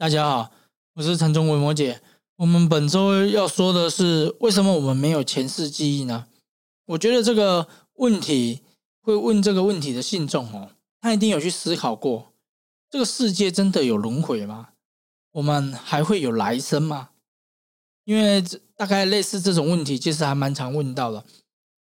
[0.00, 0.50] 大家好，
[0.94, 2.00] 我是陈忠伟摩姐。
[2.36, 6.26] 我们本周要说的是，为什么我们没有前世记忆呢？
[6.86, 8.62] 我觉得这个问题
[9.02, 10.70] 会问这个问题的信众哦，
[11.02, 12.32] 他一定有去思考过，
[12.88, 14.70] 这个世界真的有轮回吗？
[15.32, 17.10] 我们还会有来生吗？
[18.06, 18.42] 因为
[18.74, 21.22] 大概类似这种问题，其实还蛮常问到的。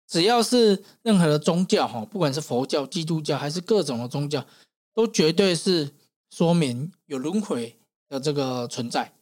[0.08, 4.44] 只要是任何的宗教哈，不管是佛教、基督教还是各种的宗教，
[4.92, 5.92] 都绝对是
[6.30, 7.78] 说明有轮回。
[8.12, 9.14] 的这个存在，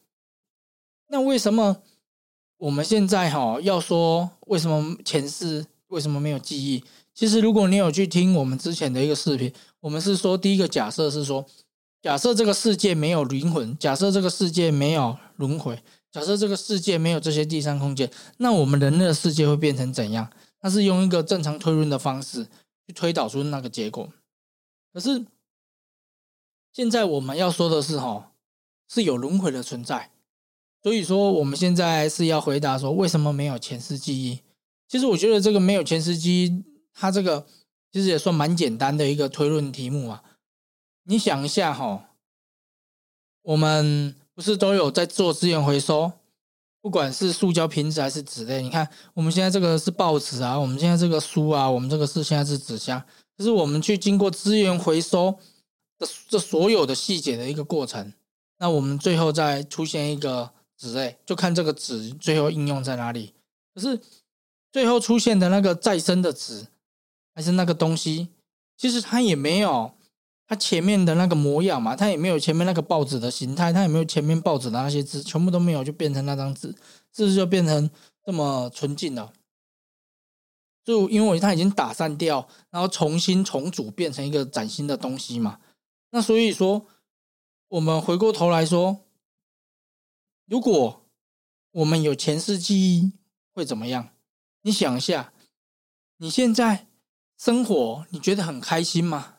[1.07, 1.81] 那为什么
[2.57, 6.83] 我们现在哈要说为什么前世为什么没有记忆？
[7.13, 11.45] 其实如果你有去听我们之前的一个视频，我们是说第一个假设是说，
[12.01, 15.81] 假设这个世界没有灵魂，假设这个世界没有轮回，
[16.11, 20.29] 假设这个世界没有这些第三空间，那我们人类的世界会变成怎样？
[20.59, 22.45] 那是用一个正常推论的方式
[22.85, 24.09] 去推导出那个结果。
[24.91, 25.25] 可是
[26.73, 28.27] 现在我们要说的是哈。
[28.93, 30.11] 是有轮回的存在，
[30.83, 34.41] 所以说我们现在是要回答说为什么没有前世记忆？
[34.89, 37.47] 其实我觉得这个没有前世记忆，它这个
[37.93, 40.21] 其实也算蛮简单的一个推论题目啊。
[41.03, 42.09] 你想一下哈，
[43.43, 46.11] 我们不是都有在做资源回收，
[46.81, 53.01] 不管是塑胶瓶子还是纸类，你看我们现在这个是报纸啊，我们现在这个书啊，我们这个是现在是纸箱，
[53.37, 55.39] 就是我们去经过资源回收
[55.97, 58.11] 的这所有的细节的一个过程。
[58.61, 63.33] 那我们最后再出现一个纸类，就看这个纸最后应用在哪里。
[63.73, 63.99] 可是
[64.71, 66.67] 最后出现的那个再生的纸，
[67.33, 68.27] 还是那个东西，
[68.77, 69.93] 其实它也没有
[70.47, 76.67] 它前面的那个模样嘛，它也没有前面那个报纸的形态，它也没有前面报纸的那些字，全部都没有，就变成那张纸，
[77.11, 77.89] 是不是就变成
[78.23, 79.33] 这么纯净了？
[80.85, 85.57] 就因为它已经打散掉，然后重新重组，变成一个崭新的东西嘛。
[86.11, 86.85] 那所以说。
[87.71, 89.05] 我们回过头来说，
[90.45, 91.05] 如果
[91.71, 93.13] 我们有前世记忆，
[93.53, 94.09] 会怎么样？
[94.63, 95.31] 你想一下，
[96.17, 96.87] 你现在
[97.37, 99.37] 生活你觉得很开心吗？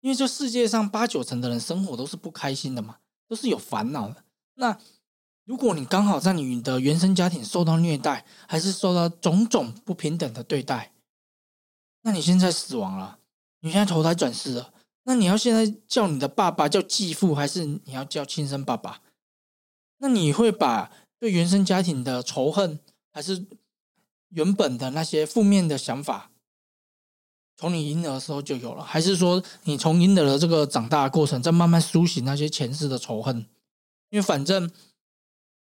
[0.00, 4.24] 因为这世界上八九成的人生活都是不开心的嘛，都是有烦恼的。
[4.54, 4.78] 那
[5.44, 10.94] 如果你刚好在你的原生家庭受到虐待，还是受到种种不平等的对待，
[12.00, 13.18] 那你现在死亡了，
[13.60, 14.72] 你现在投胎转世了。
[15.04, 19.00] 那你要现在叫你的爸爸叫继父，还是你要叫亲生爸爸？
[19.98, 22.78] 那你会把对原生家庭的仇恨，
[23.10, 23.46] 还是
[24.28, 26.30] 原本的那些负面的想法，
[27.56, 28.84] 从你婴儿的时候就有了？
[28.84, 33.46] 还是说你从婴儿的这个长大的过程，在慢慢苏醒那些前世的仇恨？
[34.10, 34.70] 因为反正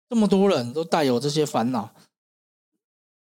[0.08, 1.94] 这么多人都带有这些烦恼，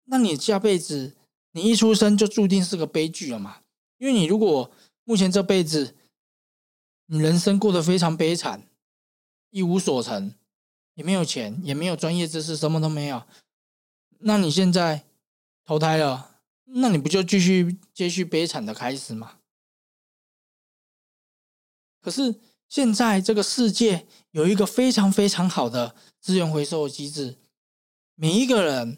[0.05, 1.15] 那你下辈子
[1.53, 3.57] 你一出生就注定是个悲剧了嘛？
[3.97, 4.71] 因为你如果
[5.07, 5.95] 目前这辈子，
[7.05, 8.67] 你人生过得非常悲惨，
[9.51, 10.35] 一无所成，
[10.95, 13.23] 也没有钱，也没有专业知识，什么都没有。
[14.19, 15.05] 那你现在
[15.63, 19.39] 投胎了，那你不就继续接续悲惨的开始吗？
[22.01, 27.37] 可是现在这个世界有一个非常非常好的资源回收机制，
[28.15, 28.97] 每一个人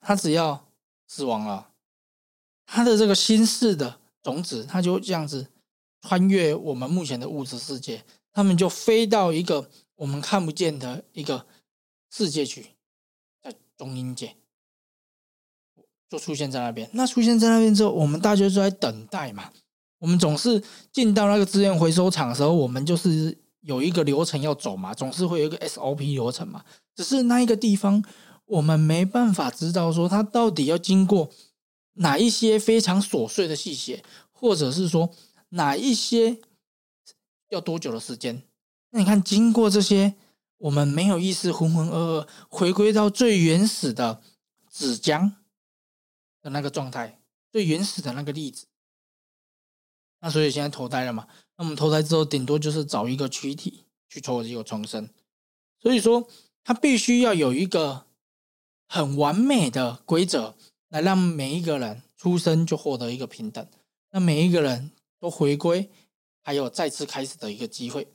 [0.00, 0.72] 他只要
[1.06, 1.70] 死亡了，
[2.66, 3.99] 他的这个心事的。
[4.22, 5.48] 种子，它就这样子
[6.02, 11.46] 穿越我们目前的物质世界，他们就飞到一个我们看不见的一个
[12.10, 12.74] 世界去，
[13.42, 14.36] 在中阴界，
[16.08, 16.88] 就出现在那边。
[16.92, 19.50] 那出现在那边之后，我们大家就在等待嘛。
[19.98, 26.64] 我们总是进到那个资源回收厂的时候，我们就是有一个流程要走嘛，总是会有一个 SOP 流程嘛。
[26.94, 28.02] 只是那一个地方，
[28.46, 31.30] 我们没办法知道说它到底要经过。
[32.00, 34.02] 哪一些非常琐碎的细节，
[34.32, 35.10] 或者是说
[35.50, 36.38] 哪一些
[37.50, 38.42] 要多久的时间？
[38.90, 40.14] 那你看，经过这些，
[40.56, 44.22] 我们没有意识，浑浑噩噩，回归到最原始的
[44.70, 45.32] 纸浆
[46.40, 47.20] 的那个状态，
[47.52, 48.66] 最原始的那个例子。
[50.20, 51.28] 那所以现在投胎了嘛？
[51.56, 55.08] 那我们投胎之后，顶多就是找一个躯体去做这个重生。
[55.78, 56.26] 所以说，
[56.64, 58.06] 它必须要有一个
[58.86, 60.56] 很完美的规则。
[60.90, 63.66] 来让每一个人出生就获得一个平等，
[64.10, 65.90] 让每一个人都回归，
[66.42, 68.06] 还有再次开始的一个机会。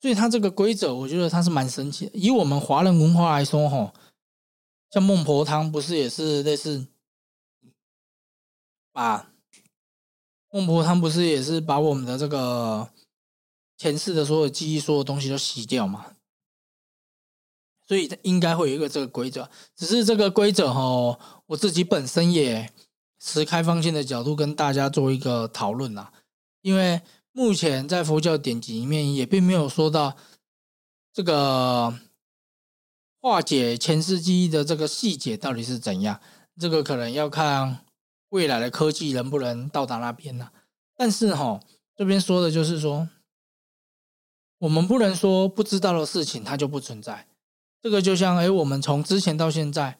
[0.00, 2.12] 所以，他这个规则，我觉得他是蛮神奇的。
[2.14, 3.94] 以我们华人文化来说，哈，
[4.90, 6.88] 像孟婆汤不是也是类似，
[8.90, 9.32] 把
[10.50, 12.90] 孟婆汤不是也是把我们的这个
[13.76, 16.16] 前世的所有记忆、所有东西都洗掉嘛？
[17.92, 22.72] 所以应该会有一个这个规则，只是这个规则哈，我自己本身也
[23.20, 26.10] 持开放性的角度跟大家做一个讨论啊。
[26.62, 27.02] 因为
[27.32, 30.16] 目前在佛教典籍里面也并没有说到
[31.12, 31.92] 这个
[33.20, 36.18] 化解前世记忆的这个细节到底是怎样。
[36.58, 37.84] 这个可能要看
[38.30, 40.48] 未来的科技能不能到达那边呢？
[40.96, 41.60] 但是哈，
[41.94, 43.10] 这边说的就是说，
[44.60, 47.26] 我们不能说不知道的事情它就不存在。
[47.82, 49.98] 这个就像哎，我们从之前到现在，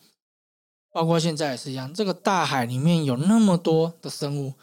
[0.93, 4.55] 包括现在也是一样，这个大海里面有那么多的生物。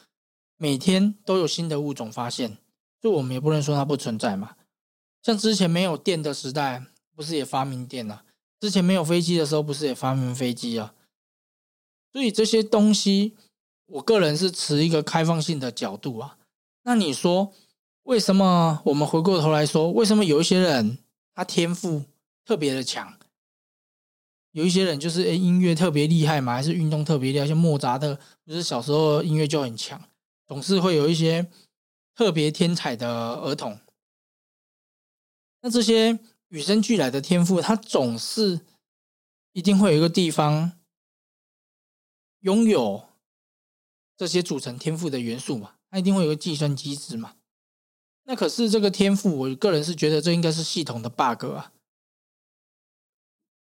[0.62, 2.58] 每天都有新的物种发现，
[3.02, 4.56] 就我们也不能说它不存在嘛。
[5.22, 6.84] 像之前没有电的时代，
[7.16, 8.24] 不是也发明电了？
[8.60, 10.94] 之前没有飞机的时候，不是也发明飞机啊？
[12.12, 13.38] 所以这些东西，
[13.86, 16.38] 我个人是持一个开放性的角度啊。
[16.84, 17.54] 那你说，
[18.04, 20.98] 为什么我们回过头来说，为什么有一些人
[21.34, 22.04] 他天赋
[22.50, 23.16] 特别的强？
[24.54, 27.46] 有一些人就是诶音乐特别厉害嘛，还是运动特别厉害？
[27.46, 30.04] 像莫扎特，不是小时候音乐就很强？
[30.48, 31.48] 总是会有一些
[32.16, 33.80] 特别天才的儿童，
[35.62, 36.18] 那这些
[36.48, 38.62] 与生俱来的天赋，他总是
[39.54, 40.72] 一定会有一个地方
[42.40, 43.10] 拥有
[44.18, 45.76] 这些组成天赋的元素嘛？
[45.92, 47.36] 他一定会有个计算机制嘛？
[48.24, 51.72] 那可是这个天赋，我个人是觉得这应该是系统的 bug 啊，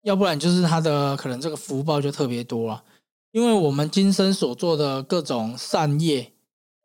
[0.04, 2.84] 要不然就是他的可能这个福报就特别多了，
[3.32, 6.30] 因为我们今生所做的各种善业。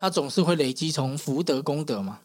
[0.01, 2.21] 他总是会累积从福德功德嘛，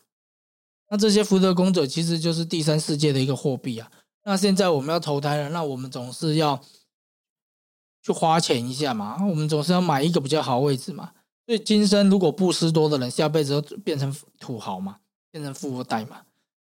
[0.91, 3.91] 那这些福德功德其实就是第三世界的一个货币啊。
[4.23, 6.61] 那现在我们要投胎了，那我们总是要
[8.03, 11.13] 去花钱一下嘛，我们总是要买一个比较好位置嘛。
[11.47, 14.97] 所以今生如果布施多的人，下辈子都变成土豪嘛，
[15.31, 16.21] 变成富二代嘛。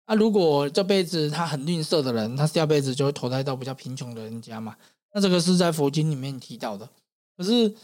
[0.05, 4.77] 啊，如果这辈子他很吝啬的人，他下辈子就会投胎到比较贫穷的人家嘛。
[5.13, 6.89] 那这个是在佛经里面提到的。
[7.37, 7.75] 可是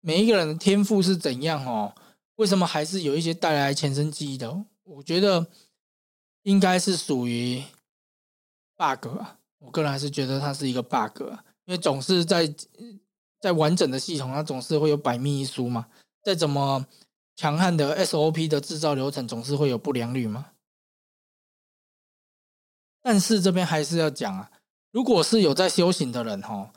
[0.00, 1.92] 每一个人的天赋是怎样哦？
[2.36, 4.64] 为什么还是有一些带来前生记忆的？
[4.84, 5.46] 我觉得
[6.42, 7.62] 应该是属于
[8.76, 9.38] bug 啊。
[9.58, 11.22] 我个人还是觉得它是一个 bug，
[11.64, 12.54] 因为总是在
[13.40, 15.86] 在完整的系统，它总是会有百密一疏嘛。
[16.22, 16.86] 再怎么
[17.34, 20.46] 强悍的 SOP 的制造流程，总是会有不良率嘛。
[23.06, 24.50] 但是这边还是要讲啊，
[24.90, 26.72] 如果是有在修行的人哈，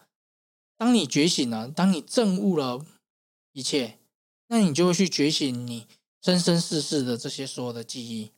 [0.77, 2.85] 当你觉醒了，当你证悟了
[3.53, 3.97] 一切。
[4.47, 5.87] 那你就会去觉醒你
[6.21, 8.31] 生生世世的这些所有的记忆，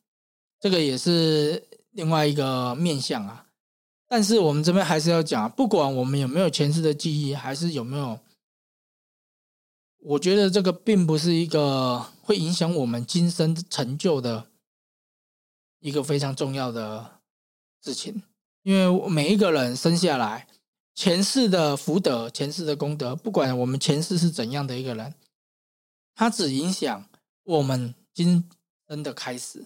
[0.58, 3.48] 这个也是另外一个面相啊。
[4.08, 8.20] 但是我们这边还是要讲，不管我们有没有前世的记忆，还是有没有，
[10.00, 14.48] 我觉得这个并不是一个会影响我们今生成就的
[15.80, 17.21] 一个非常重要的
[17.84, 18.22] 事情，
[18.64, 20.48] 因为每一个人生下来
[20.94, 25.16] 前世的福德、前世的功德，不管我们前世是怎样的一个人。
[26.14, 27.10] 它只影响
[27.44, 28.48] 我们今
[28.88, 29.66] 生的开始，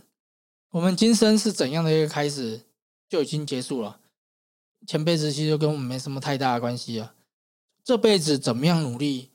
[0.70, 2.62] 我们今生是怎样的一个开始
[3.10, 4.00] 就已经结束了，
[4.88, 7.16] 前辈子其实跟我们没什么太大的关系了。
[7.84, 9.32] 这辈子怎么样努力，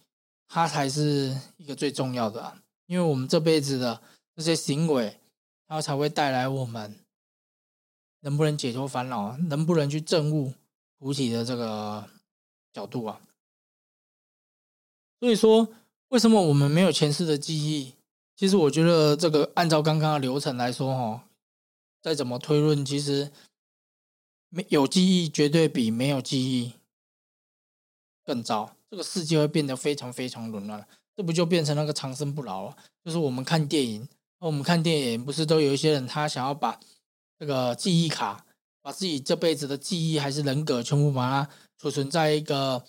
[0.48, 2.56] 它才是一个最重要的，
[2.86, 4.00] 因为我们这辈子的
[4.36, 5.20] 这些行为，
[5.66, 6.99] 它才会带来我们
[8.20, 10.54] 能不能解脱烦恼，能不能去证悟
[10.98, 12.08] 菩提的这个
[12.72, 13.20] 角度啊。
[15.18, 15.68] 所以说。
[16.10, 17.94] 为什么我们没有前世的记忆？
[18.34, 21.28] 其实我觉得这个按照刚刚的流程来说，哈，
[22.02, 23.30] 再怎么推论，其实
[24.48, 26.72] 没有记忆绝对比没有记忆
[28.24, 28.74] 更糟。
[28.90, 30.84] 这个世界会变得非常非常混乱，
[31.16, 32.76] 这不就变成那个长生不老了？
[33.04, 34.08] 就是我们看电影，
[34.40, 36.80] 我们看电影不是都有一些人他想要把
[37.40, 38.46] 这个记忆卡，
[38.80, 42.84] 把自己这辈子的记忆还是人格全部把它储存在一个。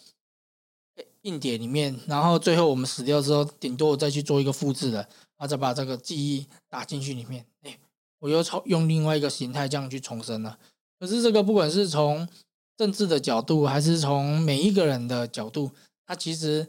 [1.24, 7.77] 硬碟里面，然后最后我们死掉之后，顶多我再去做一个复制的，然后再把这个记忆打进去里面，哎，
[8.17, 10.58] 我又从用另外一个形态这样去重生了。
[11.00, 12.27] 可是这个不管是从
[12.75, 15.70] 政治的角度，还是从每一个人的角度，
[16.08, 16.67] 它其实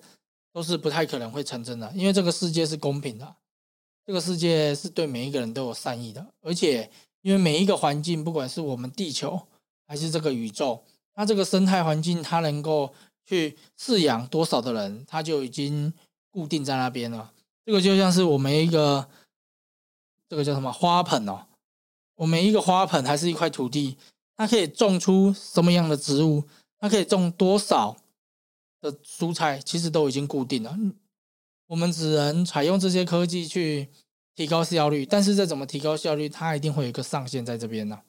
[0.53, 3.37] 都是不太可能会成真的，因为这个世界是公平的，
[4.05, 6.91] 这个世界是对每一个人都有善意的，而且
[7.23, 9.49] 因为每一个环境，不管是我们地球
[9.87, 12.95] 还是这个宇宙，它这个生态环境，它能够。
[13.25, 15.95] 去饲养多少的人，它就已经
[16.29, 17.33] 固定在那边了。
[17.65, 19.09] 这个就像是我们一个
[20.29, 21.47] 这个叫什么花盆哦，
[22.17, 23.97] 我们一个花盆还是一块土地，
[24.37, 26.43] 它可以种出什么样的植物，
[26.81, 27.97] 它可以种多少
[28.81, 30.77] 的蔬菜，其实都已经固定了。
[31.69, 33.89] 我们只能采用这些科技去
[34.35, 38.01] 提高效率，但是再怎么提高效率，它一定会有一个上限在这边呢。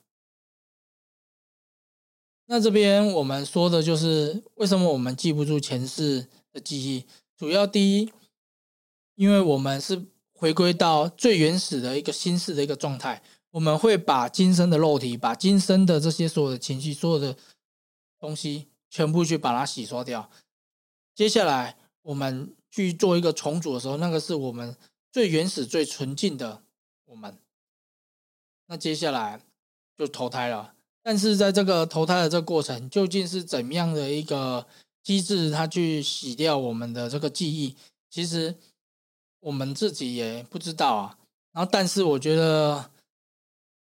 [2.46, 7.06] 那这边我们说的就是为什么我们记不住前世的记忆？
[7.38, 8.12] 主要第一，
[9.16, 13.24] 因为我们是回归到最原始的一个心事的一个状态。
[13.52, 17.38] 我们会把今生的肉体，把今生的这些所有的情绪、所有的
[18.20, 20.30] 东西，全部去把它洗刷掉。
[21.14, 24.76] 接下来我们去做一个重组的时候，那个是我们
[25.14, 26.64] 最原始、最纯净的
[27.06, 27.38] 我们。
[28.66, 29.40] 那接下来
[29.96, 30.76] 就投胎了。
[31.02, 34.68] 但是在这个投胎的这个过程，究竟是怎样的一个
[35.02, 37.78] 机制，它去洗掉我们的这个记忆？
[38.10, 38.56] 其实
[39.40, 41.18] 我们自己也不知道啊。
[41.54, 42.92] 然后，但是我觉得。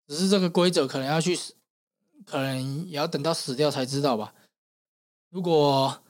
[0.08, 1.34] 只是这个规则可能要去，
[2.26, 4.34] 可能也要等到死掉才知道吧。
[5.30, 6.02] 如果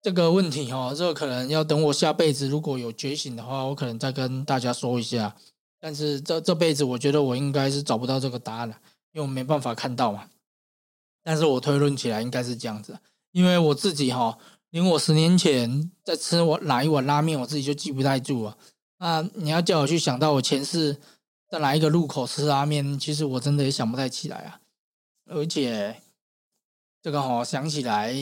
[0.00, 5.36] 这个问题哈，这个可能要等我下辈子如果有觉醒的话，我可能再跟大家说一下。
[5.80, 8.76] 但是这这辈子，我觉得我应该是找不到这个答案了，
[9.12, 10.28] 因为我没办法看到嘛。
[11.22, 12.98] 但是我推论起来应该是这样子，
[13.32, 14.38] 因为我自己哈，
[14.70, 18.56] 连我十年前在吃我哪一碗拉面，我自己就记不太住啊。
[18.98, 20.98] 那你要叫我去想到我前世。
[21.50, 22.98] 在哪一个路口吃拉面？
[22.98, 24.60] 其实我真的也想不太起来啊，
[25.30, 26.02] 而且
[27.00, 28.12] 这个哈想起来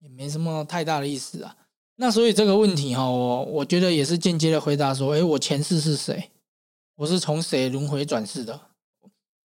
[0.00, 1.56] 也没什么太大的意思啊。
[1.96, 6.30] 那所以这个问题哈，我我觉得也是间接的回答说：，哎，我前世是谁？
[6.96, 8.60] 我是从谁轮回转世的？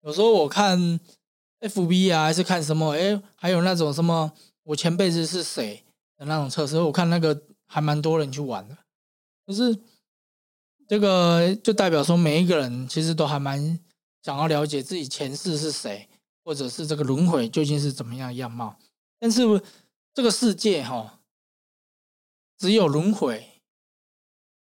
[0.03, 1.01] 有时候我看
[1.61, 2.93] F B 啊，还是看什么？
[2.93, 4.33] 哎，还有那种什么
[4.65, 5.85] 我前辈子是谁
[6.19, 8.77] 的那种测试，我看那个还蛮多人去玩的，
[9.47, 9.79] 可是。
[10.89, 13.79] 这个就代表说，每一个人其实都还蛮
[14.25, 16.09] 想要了解自己前世是谁，
[16.43, 18.77] 或者是这个轮回究竟是怎么样样貌。
[19.21, 19.43] 但是
[20.13, 21.21] 这个世界哈，
[22.59, 23.63] 只有轮回，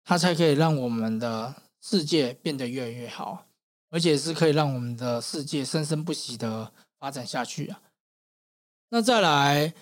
[0.04, 3.46] 它才可以让我们的世界变得越来越好，
[3.90, 7.82] 而且是可以让我们的世界生生不息的发展下去啊。
[8.90, 9.74] 那再来，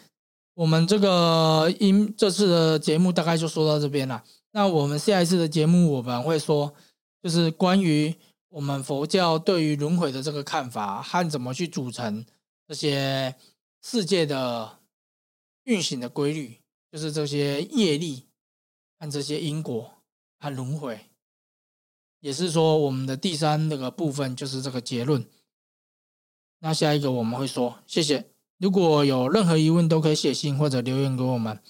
[0.54, 4.24] 我们这个因这次的节目大概就说到这边了。
[4.52, 6.74] 那我们下一次的节目，我们会说，
[7.22, 8.14] 就是关于
[8.48, 12.24] 我们佛教对于轮回的这个看法和怎么去组成
[12.66, 13.34] 这些
[13.82, 14.77] 世界的
[15.68, 16.56] 运行的规律，
[16.90, 18.24] 就是这些业力
[18.98, 19.90] 和这些因果
[20.40, 20.98] 和轮回，
[22.20, 25.28] 也是说我们的第三那个部分就是这个结论。
[26.60, 28.30] 那下一个我们会说，谢谢。
[28.56, 31.60] 如果有任何疑问，都可以写信或者留言给我们。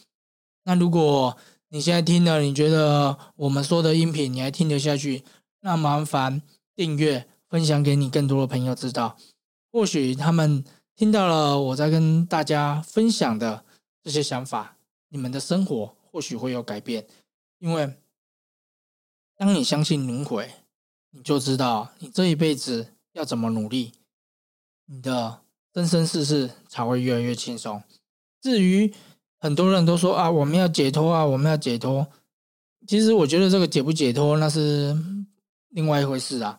[0.62, 1.36] 那如果
[1.70, 5.24] 你现在听了，你觉得我们说的音频你还听得下去？
[5.62, 6.40] 那麻烦
[6.76, 9.18] 订阅、分享给你更多的朋友知道。
[9.72, 10.64] 或许他们
[10.94, 13.64] 听到了我在跟大家分享的
[14.08, 14.78] 这些想法，
[15.10, 17.06] 你们的生活或许会有改变。
[17.58, 17.92] 因为
[19.36, 20.50] 当你相信轮回，
[21.10, 23.92] 你就知道你这一辈子要怎么努力，
[24.86, 25.42] 你的
[25.74, 27.82] 生生世世才会越来越轻松。
[28.40, 28.94] 至于，
[29.38, 32.08] 很多人都说啊，我们要解脱啊，我们要解脱。
[32.86, 34.96] 其实我觉得这个解不解脱那是
[35.68, 36.58] 另外一回事啊。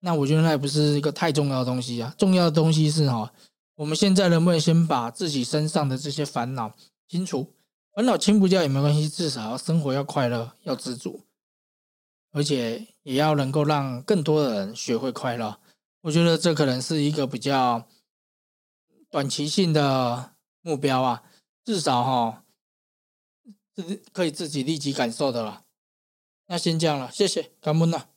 [0.00, 2.14] 那我觉得那也不是一个太重要的东西啊。
[2.16, 3.30] 重要的东西是哈，
[3.78, 6.74] 我们现在能不能先把自己身上的这些烦恼
[7.06, 7.54] 清除？
[7.92, 11.24] 烦恼清不掉也没关系，至少生活要快乐，要知足，
[12.32, 15.60] 而且也要能够让更多的人学会快乐。
[16.00, 17.86] 我觉得这可能是一个比较
[19.10, 21.22] 短期性的目标啊。
[21.64, 22.44] 至少哈，
[23.76, 25.62] 是可以自己立即感受的了。
[26.46, 28.08] 那先这样了，谢谢，感恩了。